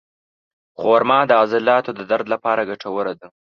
[0.79, 3.27] خرما د عضلاتو د درد لپاره ګټوره ده.